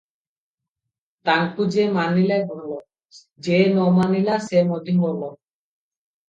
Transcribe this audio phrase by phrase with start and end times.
[1.29, 2.79] ତାଙ୍କୁ ଯେ ମାନିଲା ଭଲ,
[3.49, 5.29] ଯେ ନ ମାନିଲା ସେ ମଧ୍ୟ ଭଲ।